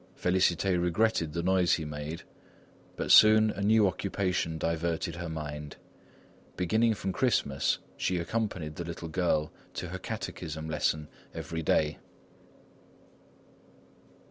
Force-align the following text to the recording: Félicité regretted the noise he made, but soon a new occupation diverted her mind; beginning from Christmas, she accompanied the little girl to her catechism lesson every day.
Félicité 0.19 0.81
regretted 0.81 1.31
the 1.33 1.43
noise 1.43 1.73
he 1.73 1.85
made, 1.85 2.23
but 2.95 3.11
soon 3.11 3.51
a 3.51 3.61
new 3.61 3.87
occupation 3.87 4.57
diverted 4.57 5.17
her 5.17 5.29
mind; 5.29 5.75
beginning 6.57 6.95
from 6.95 7.13
Christmas, 7.13 7.77
she 7.97 8.17
accompanied 8.17 8.77
the 8.77 8.83
little 8.83 9.09
girl 9.09 9.51
to 9.75 9.89
her 9.89 9.99
catechism 9.99 10.67
lesson 10.67 11.07
every 11.35 11.61
day. 11.61 11.99